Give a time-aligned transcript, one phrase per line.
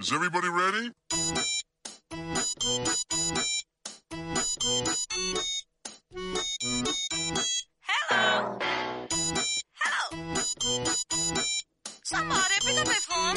[0.00, 0.92] Is everybody ready?
[7.84, 8.58] Hello.
[9.76, 10.04] Hello.
[12.02, 13.36] Somebody pick up my phone.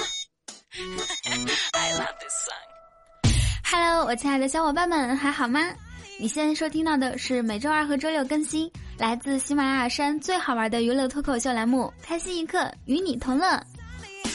[1.74, 2.56] I love this song.
[3.66, 5.60] Hello，我亲爱的小伙伴们，还好吗？
[6.18, 13.48] 你现在收听到的是每周二和周六更新，来自喜马拉雅山最好玩的娱乐脱口秀栏目《开心一刻，与你同乐》。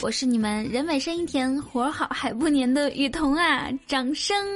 [0.01, 3.67] 我是你们人美声音甜、活好还不粘的雨桐啊！
[3.85, 4.33] 掌声！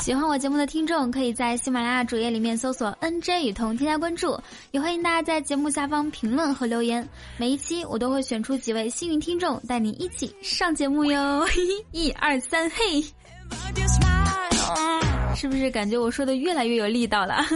[0.00, 4.38] 喜欢我节目的听众，可以在喜马拉雅主页里面搜索 “nj 雨桐”添加关注，
[4.72, 7.08] 也欢迎大家在节目下方评论和留言。
[7.38, 11.46] 每一期我都会选出几位幸运听众，带你一起上节目哟！
[11.92, 13.02] 一二三，嘿！
[15.34, 17.44] 是不是感觉我说的越来越有力道了？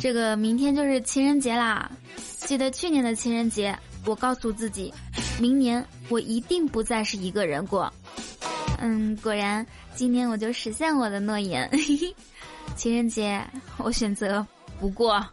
[0.00, 1.90] 这个明天就是情人节啦！
[2.16, 4.92] 记得去年的情人节，我告诉自己。
[5.40, 7.92] 明年我一定不再是一个人过。
[8.78, 11.68] 嗯，果然今年我就实现我的诺言。
[12.76, 13.42] 情人节
[13.78, 14.46] 我选择
[14.78, 15.24] 不过。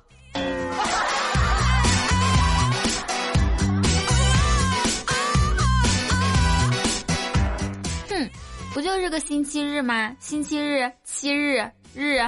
[8.93, 10.15] 就是个星期日嘛？
[10.19, 12.19] 星期日，七日日。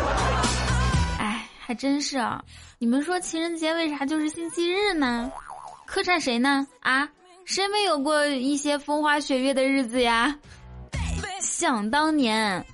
[1.20, 2.42] 哎，还真是啊！
[2.78, 5.30] 你们说情人节为啥就是星期日呢？
[5.84, 6.66] 客串谁呢？
[6.80, 7.06] 啊，
[7.44, 10.34] 谁没有过一些风花雪月的日子呀？
[11.42, 12.64] 想当年。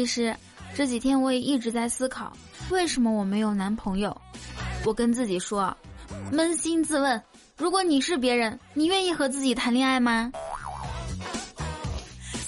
[0.00, 0.34] 其实，
[0.74, 2.32] 这几天我也一直在思考，
[2.70, 4.18] 为什么我没有男朋友？
[4.86, 5.76] 我跟自己说，
[6.32, 7.22] 扪心自问，
[7.58, 10.32] 如果你是别人，你愿意和自己谈恋爱吗？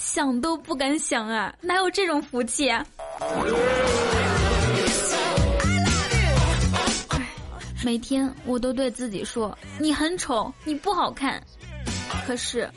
[0.01, 2.83] 想都不敢想啊，哪有这种福气啊！
[7.85, 11.39] 每天我都对自己说，你很丑，你不好看。
[12.25, 12.67] 可是，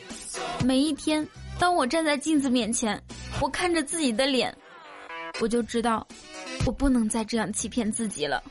[0.63, 1.27] 每一天，
[1.59, 3.03] 当我站在镜子面前，
[3.41, 4.55] 我看着自己的脸。
[5.41, 6.07] 我就知道，
[6.65, 8.43] 我不能再这样欺骗自己了。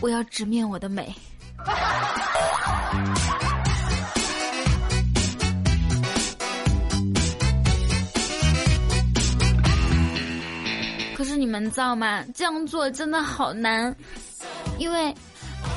[0.00, 1.12] 我要直面我的美。
[11.16, 12.24] 可是你们知道吗？
[12.34, 13.94] 这样做真的好难，
[14.78, 15.14] 因为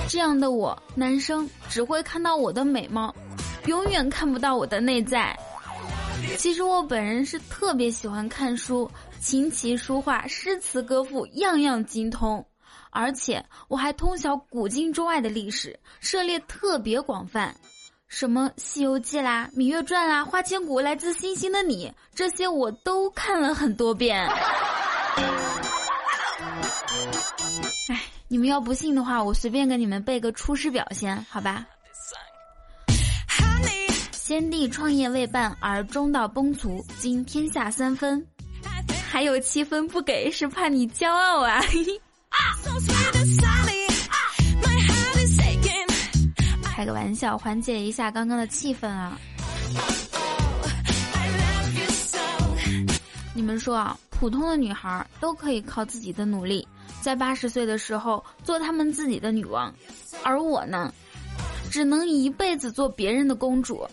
[0.08, 3.14] 这样的我，男生只会看到我的美貌，
[3.66, 5.38] 永远看不到我的内在。
[6.38, 8.90] 其实我本人是特别喜欢看书。
[9.26, 12.46] 琴棋书画、诗词歌赋，样样精通，
[12.92, 17.56] 而且我还通晓古今中外的历史，涉猎特别广泛，
[18.08, 24.28] 什么《西游记》啦、《芈月传》啦、《花千骨》、来自星星的你，这些我都看了很多遍。
[27.90, 31.66] 哎，你们要不信的话，我随便给你们背个出师表先，好吧？
[34.12, 38.24] 先帝创业未半而中道崩殂，今天下三分。
[39.10, 41.62] 还有七分不给，是怕你骄傲啊！
[46.64, 49.18] 开个玩笑，缓解一下刚刚的气氛啊！
[53.34, 56.68] 你们说啊，普通的女孩都可以靠自己的努力，
[57.02, 59.74] 在八十岁的时候做他们自己的女王，
[60.24, 60.94] 而我呢，
[61.72, 63.88] 只能一辈子做别人的公主。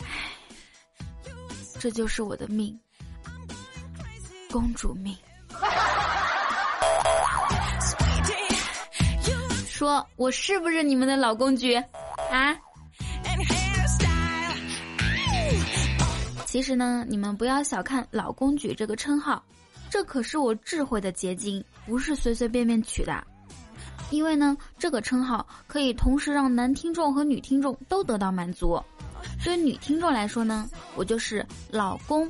[0.00, 0.32] 唉，
[1.78, 2.78] 这就是我的命。
[4.56, 5.14] 公主命，
[9.68, 12.56] 说我是不是你们的老公举啊？
[16.46, 19.44] 其实呢，你们不要小看“老公举”这个称号，
[19.90, 23.22] 这可是我智慧的结晶，不是随随便便取的。
[24.08, 28.82] 因为呢，这个称号可以同时让男听众和女听众都得到满足。
[29.44, 32.26] 对女听众来说呢，我就是老公。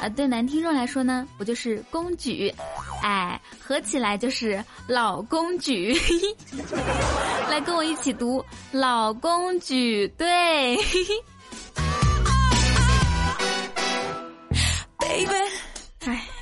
[0.00, 2.54] 啊，对男听众来说呢，我就是公举，
[3.02, 5.92] 哎，合起来就是老公举，
[7.50, 10.76] 来跟我一起读老公举，对。
[14.98, 15.26] 哎，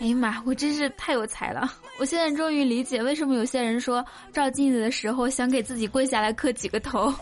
[0.01, 1.73] 哎呀妈，我真是太有才了！
[1.99, 7.13] 我现在终于理解为什么有些人说照镜子的时候想给自己跪下来磕几个头。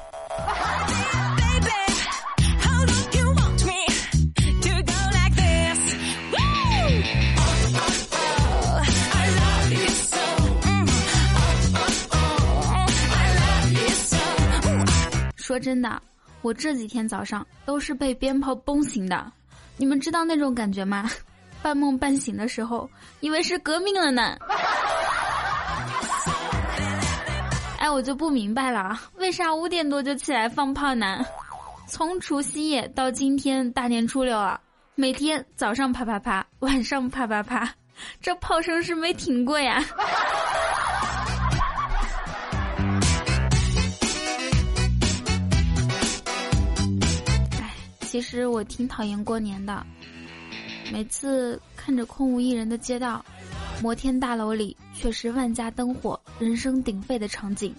[15.54, 16.02] 说真的，
[16.42, 19.30] 我这几天早上都是被鞭炮崩醒的，
[19.76, 21.08] 你们知道那种感觉吗？
[21.62, 22.90] 半梦半醒的时候，
[23.20, 24.36] 以为是革命了呢。
[27.78, 31.24] 哎，我就不明白了，为啥五点多就起来放炮呢？
[31.86, 34.60] 从除夕夜到今天大年初六啊，
[34.96, 37.72] 每天早上啪啪啪，晚上啪啪啪，
[38.20, 39.80] 这炮声是没停过呀。
[48.25, 49.87] 实我挺讨厌过年的，
[50.91, 53.23] 每次看着空无一人的街道，
[53.82, 57.75] 摩天大楼里却是万家灯火、人声鼎沸的场景。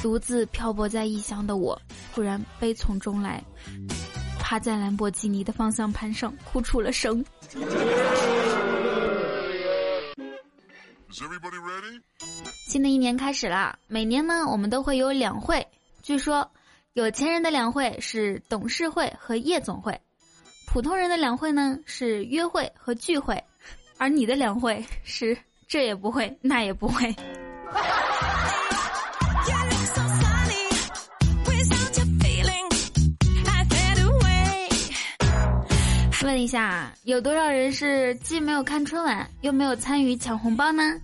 [0.00, 1.78] 独自漂泊在异乡的我，
[2.14, 3.44] 突然悲从中来，
[4.40, 7.22] 趴在兰博基尼的方向盘上哭出了声。
[12.66, 15.64] 新的一年开始啦，每年呢，我们都会有两会，
[16.02, 16.50] 据说。
[16.94, 19.98] 有钱人的两会是董事会和夜总会，
[20.66, 23.42] 普通人的两会呢是约会和聚会，
[23.96, 25.34] 而你的两会是
[25.66, 27.14] 这也不会那也不会。
[36.22, 41.00] 问一下，有多少人是既没有看春晚又没有参与抢红包呢？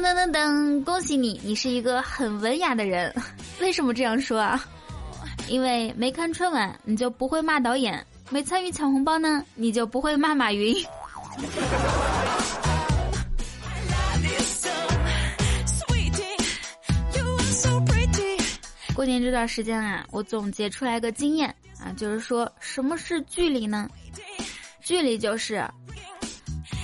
[0.00, 0.82] 噔噔噔！
[0.82, 3.14] 恭喜你，你是一个很文雅的人。
[3.60, 4.64] 为什么这样说啊？
[5.46, 10.74] 因为没看春晚，你就不会骂导演；没参与抢红包呢，你就不会骂马云。
[18.94, 23.88] 过年这段时间啊，我总结出来个经验啊，就是说什么是距离呢？
[24.82, 25.62] 距离就是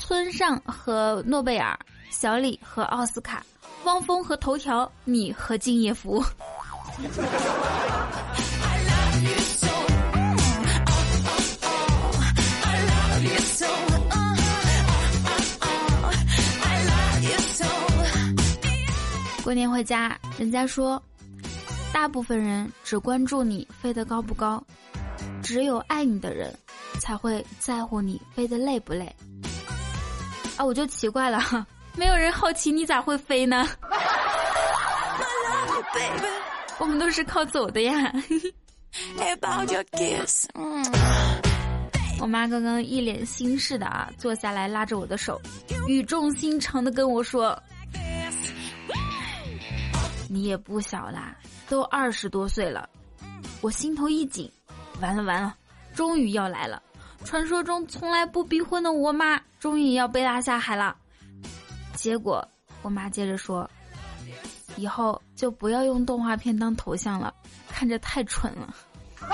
[0.01, 1.79] 村上和诺贝尔。
[2.19, 3.45] 小李和奥斯卡，
[3.85, 6.25] 汪峰和头条，你和敬业福。
[19.45, 21.01] 过年回家，人家说，
[21.93, 24.65] 大部分人只关注你飞得高不高，
[25.43, 26.59] 只有爱你的人，
[26.99, 29.15] 才会在乎你飞得累不累。
[30.57, 31.67] 啊，我就奇怪了。
[31.97, 33.67] 没有人好奇你咋会飞呢？
[36.79, 38.13] 我们都是靠走的呀。
[42.21, 45.41] 我妈刚刚一脸心事的啊，坐下来拉着我的手，
[45.87, 47.59] 语重心长的跟我说
[50.29, 51.37] ：“你也不小啦，
[51.69, 52.89] 都二十多岁了。”
[53.63, 54.51] 我心头一紧，
[55.01, 55.55] 完了完了，
[55.95, 56.83] 终于要来了！
[57.25, 60.95] 传说中从来不逼婚的我妈，终于要被拉下海了。
[61.97, 62.47] 结果，
[62.83, 63.69] 我妈接着说
[64.77, 67.35] ：“以后就不要用动画片当头像了，
[67.69, 68.75] 看着太蠢了。”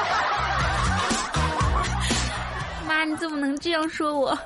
[2.86, 4.38] 妈，你怎么能这样说我？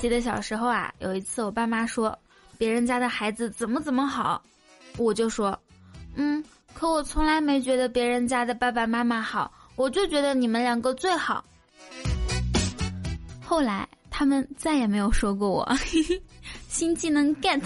[0.00, 2.16] 记得小时候啊，有一次我爸妈说
[2.58, 4.40] 别人家的孩子怎么怎么好，
[4.98, 5.58] 我就说
[6.14, 11.42] ：“嗯，可我从来没觉得别人家的爸爸妈妈好，我就觉得你们两个最好。”
[13.46, 13.88] 后来。
[14.18, 15.76] 他们再也没有说过我
[16.68, 17.60] 新技能 get。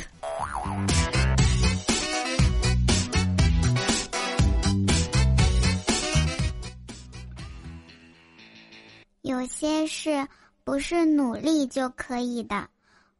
[9.23, 10.27] 有些事
[10.65, 12.69] 不是努力就可以的，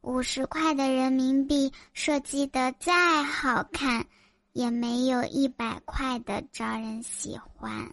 [0.01, 4.05] 五十块的人民币设计的再好看，
[4.51, 7.89] 也没有一百块的招人喜欢。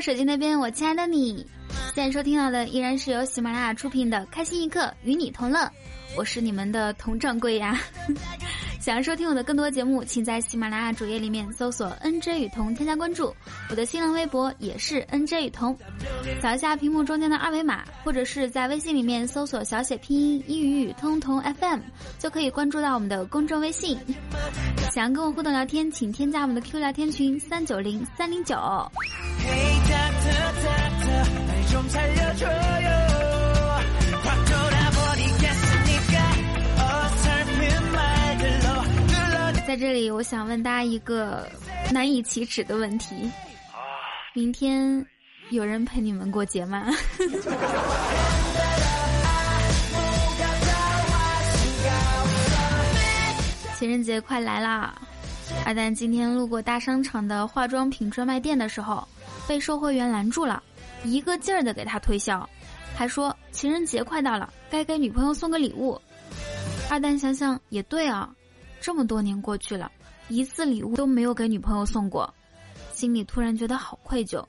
[0.00, 1.44] 手机那边，我亲爱的你，
[1.94, 5.60] 现在收听到的依然是由喜马拉雅出品的《开心一刻与你同乐》，
[6.16, 7.80] 我是你们的佟掌柜呀。
[8.78, 13.34] 想要收听我的更多节目，请在喜马拉雅主页里面搜索 “nj 雨桐”，添加关注。
[13.68, 15.76] 我的新浪微博也是 “nj 雨桐”，
[16.40, 21.80] 扫一下屏幕中间的二维码，或者是在微信里面搜索小写拼音“一语语通同 FM”，
[22.20, 23.98] 就可以关注到我们的公众微信。
[24.92, 28.56] 想要跟我互动聊天，请添加我们的 Q 聊天群三九零三零九。
[39.66, 41.46] 在这里，我想问大家一个
[41.90, 43.30] 难以启齿的问题：
[44.32, 45.04] 明天
[45.50, 46.86] 有人陪你们过节吗？
[53.78, 54.94] 情人节快来啦！
[55.66, 59.06] 阿蛋今天路过大商场的化妆品专卖店的时候，
[59.46, 60.62] 被售货员拦住了，
[61.04, 62.48] 一个劲儿的给他推销，
[62.94, 66.00] 还说情人节快到了，该给女朋友送个礼物。
[66.90, 68.34] 二蛋想想也对啊。
[68.80, 69.90] 这么多年过去了，
[70.28, 72.32] 一次礼物都没有给女朋友送过，
[72.92, 74.44] 心里突然觉得好愧疚，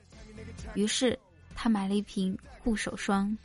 [0.74, 1.18] 于是
[1.56, 3.36] 他买了一瓶护手霜。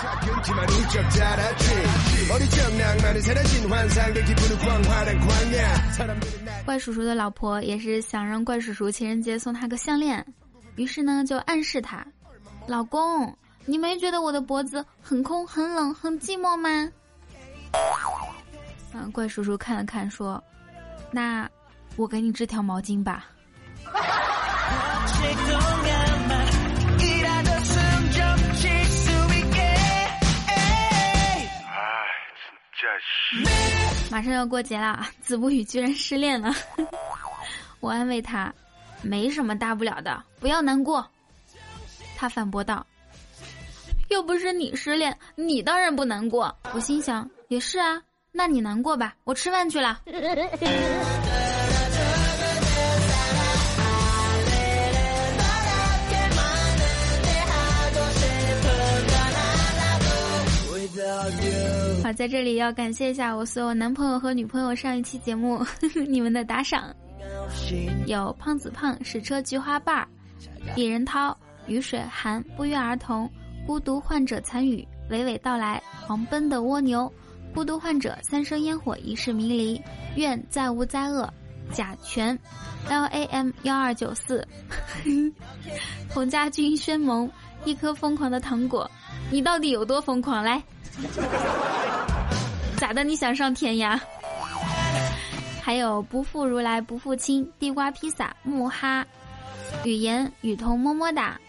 [6.64, 10.24] 怪叔叔的老婆也是想让怪叔叔情人节送她个项链，
[10.76, 12.04] 于是呢就暗示他
[12.66, 16.88] ：“老公，你没觉得我的脖子很空、很冷、很寂寞吗？”
[18.94, 20.42] 嗯，怪叔叔看了看，说
[21.12, 21.48] ：“那
[21.96, 23.26] 我给你织条毛巾吧。”
[34.10, 36.52] 马上要过节了， 子不语居然失恋了。
[37.80, 38.52] 我安慰他
[39.02, 41.06] ：“没什么大不了的，不要难过。”
[42.16, 42.84] 他反驳道
[44.10, 48.02] ：“又不是你失恋，你当然不难过。”我心想：“也是啊。”
[48.32, 50.00] 那你难过吧，我吃饭去了。
[62.12, 65.64] 在这里要感谢一下我所有男朋友和女朋友上一期节目
[66.08, 66.94] 你们的打赏，
[68.06, 70.08] 有胖子胖矢车菊花瓣儿、
[70.74, 71.36] 李仁涛、
[71.66, 73.30] 雨水寒不约而同、
[73.66, 77.10] 孤独患者参与、娓娓道来、狂奔的蜗牛。
[77.52, 79.82] 孤独患者，三生烟火，一世迷离，
[80.14, 81.28] 愿再无灾厄。
[81.72, 82.36] 甲醛
[82.88, 84.46] ，L A M 幺二九四，
[86.10, 87.30] 洪家军宣萌，
[87.64, 88.90] 一颗疯狂的糖果，
[89.30, 90.42] 你到底有多疯狂？
[90.42, 90.62] 来，
[92.78, 93.04] 咋的？
[93.04, 94.00] 你想上天呀？
[95.62, 99.06] 还有不负如来不负卿，地瓜披萨，木哈，
[99.84, 101.40] 语言雨桐么么哒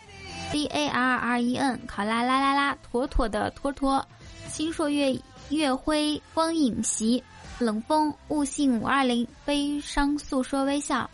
[0.52, 4.06] ，D A R R E N 考拉啦啦啦，妥妥的妥妥，
[4.48, 5.18] 星朔月。
[5.50, 7.22] 月辉光影袭，
[7.60, 11.10] 冷风悟性五二零，悲伤诉说微笑，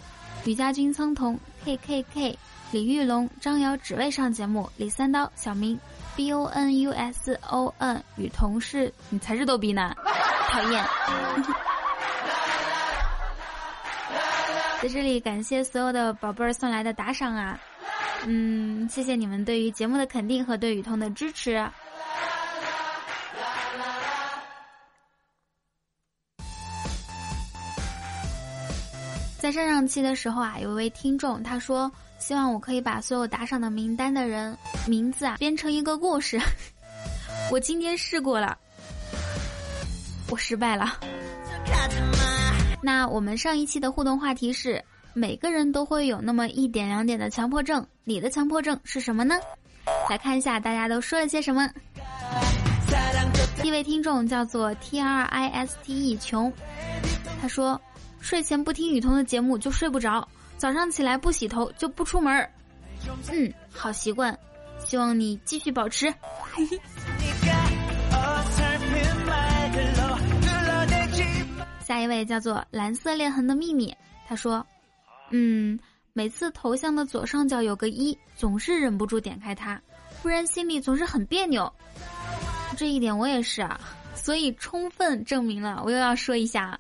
[0.46, 2.38] 吕家军苍桐 K K K，
[2.70, 5.80] 李玉龙张瑶只为上节目，李三刀小明
[6.18, 9.94] B O N U S O N 与同事你才是逗逼呢，
[10.50, 10.84] 讨厌。
[14.82, 17.60] 在这里感谢所有的宝贝儿送来的打赏啊，
[18.26, 21.64] 嗯，谢谢你们对于节目的肯定和对雨桐的支持。
[29.38, 34.58] 在上上期的时候啊，有一位听众他说希望我可以把所有打赏的名单的人
[34.88, 36.40] 名字啊编成一个故事。
[37.52, 38.58] 我今天试过了，
[40.30, 41.00] 我失败了。
[42.82, 44.84] 那我们上一期的互动话题是：
[45.14, 49.36] 每个人都会有那么一点两点的强迫症，你的强迫症是什么呢？
[50.10, 51.70] 来看一下大家都说了些什么。
[53.64, 56.52] 一位听众叫做 T R I S T E 穷，
[57.42, 57.80] 他说。
[58.20, 62.50] 睡前不听雨桐的节目就睡不着，早上起来不洗头就不出门儿。
[63.32, 64.38] 嗯，好习惯，
[64.80, 66.12] 希望你继续保持。
[71.86, 73.96] 下一位叫做蓝色裂痕的秘密，
[74.28, 74.66] 他说
[75.32, 75.80] ：“嗯，
[76.12, 79.80] 每次头像的左上角有个一，总是忍不住点开它，
[80.22, 81.72] 不然心里总是很别扭。
[82.76, 83.80] 这一点我也是啊，
[84.16, 86.78] 所以充分证明了，我又要说一下。”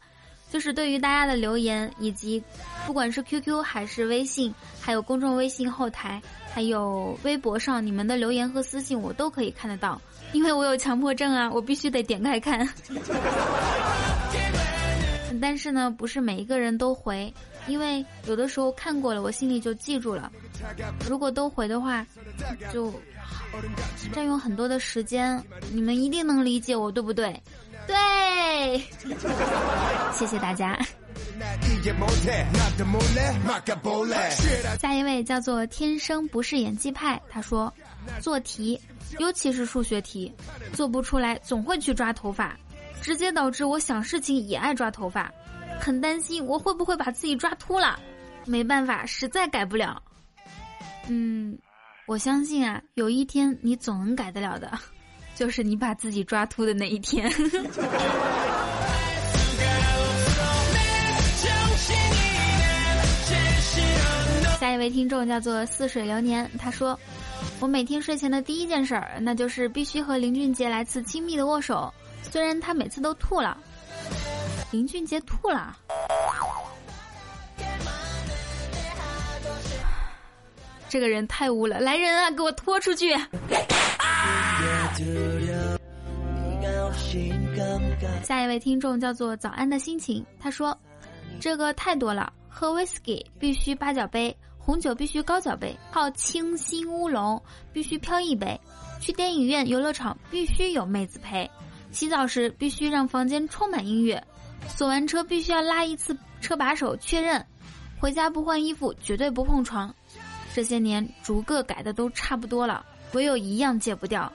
[0.49, 2.41] 就是对于大家的留言，以及
[2.85, 6.21] 不管是 QQ 还是微信，还有公众微信后台，
[6.53, 10.01] 还有微博上你们的留言和私信，我都可以看得到，
[10.31, 12.67] 因为我有强迫症啊，我必须得点开看。
[15.39, 17.31] 但是呢，不是每一个人都回，
[17.67, 20.31] 因为有的时候看过了，我心里就记住了。
[21.07, 22.03] 如果都回的话，
[22.73, 22.91] 就
[24.11, 25.39] 占用很多的时间，
[25.71, 27.39] 你们一定能理解我，对不对？
[27.87, 28.79] 对，
[30.13, 30.77] 谢谢大家。
[34.79, 37.73] 下一位叫做天生不是演技派，他说，
[38.19, 38.79] 做题，
[39.19, 40.33] 尤其是数学题，
[40.73, 42.57] 做不出来总会去抓头发，
[43.01, 45.31] 直接导致我想事情也爱抓头发，
[45.79, 47.97] 很担心我会不会把自己抓秃了，
[48.45, 50.01] 没办法，实在改不了。
[51.07, 51.57] 嗯，
[52.05, 54.77] 我相信啊，有一天你总能改得了的，
[55.37, 57.31] 就是你把自己抓秃的那一天。
[64.59, 66.99] 下一位听众叫做似水流年，他说
[67.61, 71.93] ：“我每天睡前的第一件事儿，那就是必须和林俊杰来次亲密的握手。
[72.31, 73.55] 虽然他每次都吐了，
[74.71, 75.77] 林俊杰吐了，
[80.89, 81.79] 这个人太污了！
[81.79, 83.29] 来人啊，给我拖出去！”啊
[88.23, 90.77] 下一位听众叫做早安的心情，他说
[91.39, 98.59] ：“这个太多了，喝威士忌必须八角杯。”红酒必须高脚杯，泡清新乌龙必须飘逸杯，
[98.99, 101.49] 去电影院、游乐场必须有妹子陪，
[101.89, 104.21] 洗澡时必须让房间充满音乐，
[104.67, 107.45] 锁完车必须要拉一次车把手确认，
[107.97, 109.95] 回家不换衣服绝对不碰床。
[110.53, 114.29] 这些年逐个改的都差不多了，唯有一样戒不掉，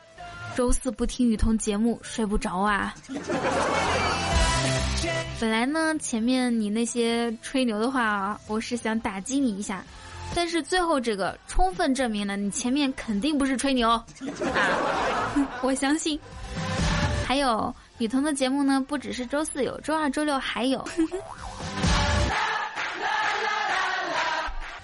[0.54, 2.94] 周四不听雨桐节目睡不着啊。
[5.40, 9.82] 本来呢，前面你那些吹牛的话啊，我是想打击你一下。
[10.34, 14.06] 但是最后这个充分证明了你前面肯定不是吹牛啊！
[15.62, 16.18] 我相信。
[17.26, 20.82] 还有雨桐的节目呢，不只是周四有，周二、周六还有。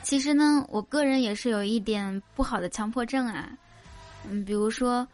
[0.03, 3.49] 其实呢，我个人也是有一点不好的强迫症啊，
[4.29, 5.07] 嗯，比如说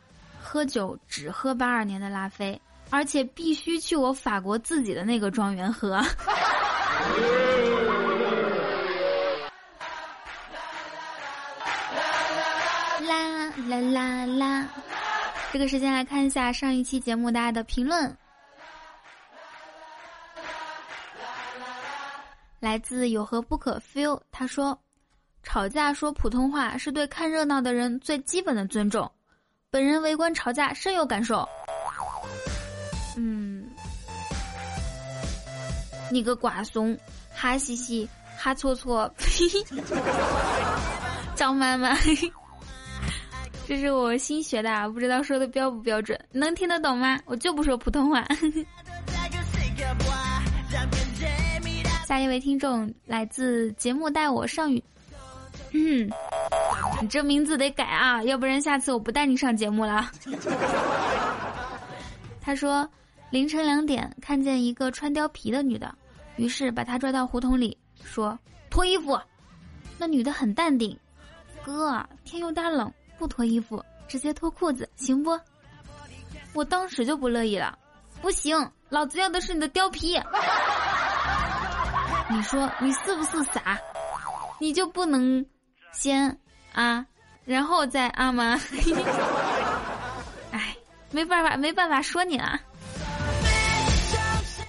[0.45, 2.61] 喝酒只喝八二年的拉菲，
[2.91, 5.97] 而且必须去我法国自己的那个庄园喝。
[13.09, 14.69] 啦啦啦啦！
[15.53, 18.15] 这个时间来看一下上一期节目大家的评论，
[22.61, 24.79] 来自有何不可 feel，他说
[25.43, 29.11] ：“吵架说普通话是对看热闹的人最基本的尊重，
[29.75, 31.45] 本人围观吵架深有感受。”
[33.19, 33.65] 嗯，
[36.13, 36.97] 你个瓜怂，
[37.35, 38.09] 哈嘻嘻，
[38.39, 39.13] 哈搓搓，
[41.35, 41.99] 张妈妈。
[43.67, 47.19] 这是我新学的，不知道说的标不标准，能听得懂吗？
[47.25, 48.25] 我就不说普通话。
[52.07, 54.81] 下一位听众来自节目带我上雨，
[55.73, 56.09] 嗯，
[57.05, 60.11] 你这名字得改啊，要不然下次我不带你上节目了。
[62.41, 62.89] 他说，
[63.29, 65.95] 凌晨两点看见一个穿貂皮的女的，
[66.37, 68.39] 于是把她拽到胡同里，说
[68.71, 69.21] 脱衣服。
[69.99, 70.99] 那女的很淡定，
[71.63, 72.91] 哥，天有点冷。
[73.19, 75.39] 不脱衣服，直接脱裤子，行不？
[76.55, 77.79] 我当时就不乐意了，
[78.23, 78.57] 不行，
[78.89, 80.19] 老子要的是你的貂皮。
[82.33, 83.79] 你说你是不是傻？
[84.59, 85.45] 你就不能
[85.93, 86.35] 先
[86.75, 87.07] 啊，
[87.47, 88.61] 然后再啊吗？
[90.53, 90.77] 哎，
[91.11, 92.61] 没办法，没办法说你了。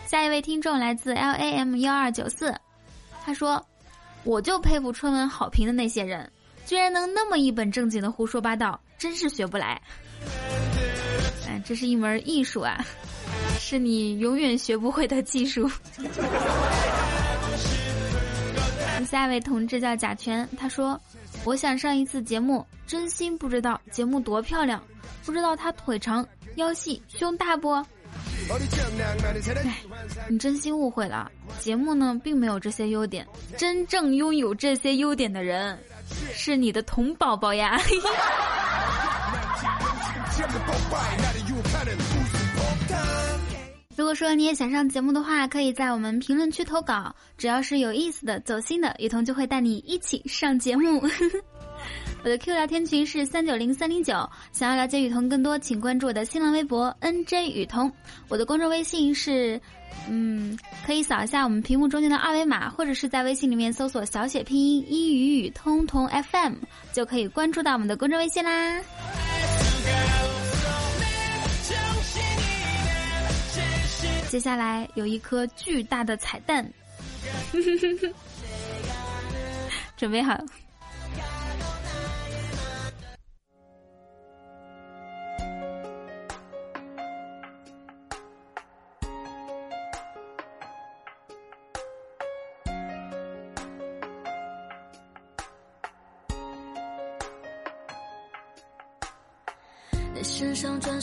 [0.07, 2.55] 下一位听众来自 L A M 幺二九四，
[3.25, 3.65] 他说
[4.23, 6.31] ：“我就佩服春晚好评的那些人。”
[6.65, 9.79] 居然能那么一本正经的胡说八道，真是学不来。
[11.47, 12.83] 哎，这是一门艺术啊，
[13.59, 15.69] 是你永远学不会的技术。
[19.07, 20.99] 下一位同志叫贾全，他说
[21.45, 24.83] ：“我想上一次节目，真心不知道节目多漂亮，
[25.23, 27.71] 不知道他腿长腰细胸大不？”
[29.63, 29.75] 哎，
[30.27, 33.27] 你真心误会了，节目呢并没有这些优点，
[33.57, 35.77] 真正拥有这些优点的人。
[36.33, 37.79] 是你的童宝宝呀！
[43.95, 51.01] 如果说你也想上节目的话，可以在我们评论区投稿，只要是有意思的、走心的，雨桐就会带你一起上节目。
[52.23, 57.91] 我的 Q 聊天群是三九零三零九，想要了解雨桐更多，请关注我的新浪微博 NJ 雨桐，
[58.27, 59.59] 我的公众微信是。
[60.09, 66.55] 嗯，可以扫一下我们屏幕中间的二维码，或者是在微信里面搜索小写拼音一语雨通同 FM，
[66.91, 68.81] 就可以关注到我们的公众微信啦。
[74.35, 76.69] 接下来有一颗巨大的彩蛋，
[79.95, 80.37] 准备好。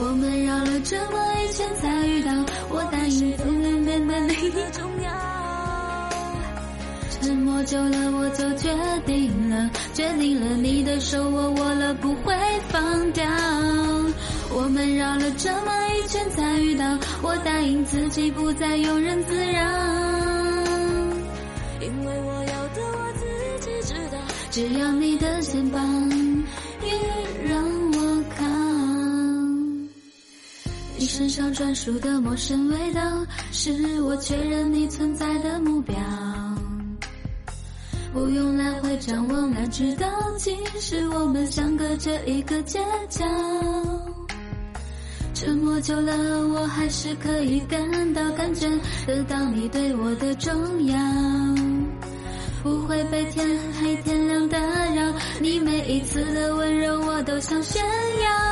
[0.00, 2.30] 我们绕了这么一圈才遇到，
[2.70, 5.10] 我答应不能变得你的重要。
[7.10, 8.72] 沉默久了我就决
[9.04, 12.32] 定了，决定了你的手我握了不会
[12.68, 13.24] 放掉。
[14.50, 16.84] 我们绕了这么一圈才遇到，
[17.20, 19.60] 我答应自己不再庸人自扰，
[21.80, 23.26] 因为我要的我自
[23.66, 24.18] 己知道，
[24.50, 25.97] 只要你的肩膀
[31.18, 33.02] 身上专属的陌生味道，
[33.50, 35.96] 是我确认你存在的目标。
[38.12, 40.06] 不用来回张望，哪知道
[40.38, 42.78] 其实我们相隔着一个街
[43.08, 43.26] 角。
[45.34, 46.14] 沉默久了，
[46.50, 48.68] 我还是可以感到、感觉
[49.04, 50.96] 得到你对我的重要，
[52.62, 53.44] 不会被天
[53.82, 55.12] 黑天亮打扰。
[55.40, 58.47] 你每一次的温柔，我都想炫耀。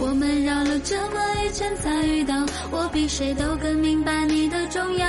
[0.00, 2.34] 我们绕了这么一圈才遇到，
[2.70, 5.06] 我比谁都更明白你的重要。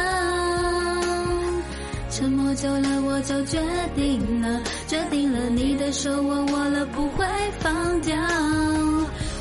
[2.10, 3.62] 沉默久了，我就决
[3.96, 7.26] 定了，决定了你的手我握了不会
[7.60, 8.18] 放掉。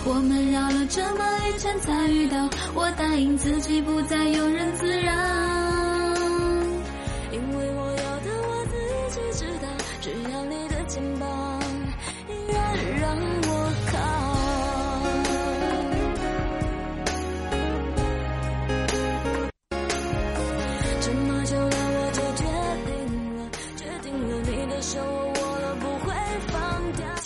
[0.05, 5.13] 我们绕了这么一圈才遇到，我答应自己不再庸人自扰，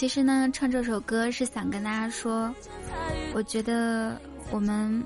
[0.02, 2.52] 其实呢，唱这首歌是想跟大家说，
[3.32, 5.00] 我觉得我们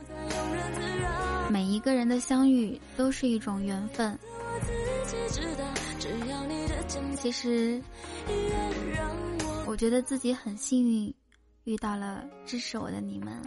[1.50, 4.18] 每一个人的相遇都是一种缘分。
[7.14, 7.78] 其实，
[9.66, 11.14] 我觉得自己很幸运，
[11.64, 13.38] 遇到了支持我的你们。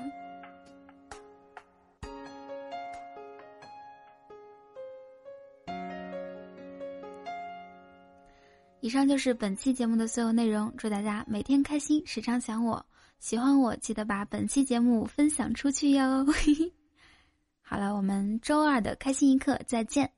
[8.81, 12.85] 以上就是本期节目的所有内容，祝大家每天开心，时常想我。
[13.19, 16.25] 喜欢我，记得把本期节目分享出去哟。
[17.61, 20.09] 好了，我们周二的开心一刻再见。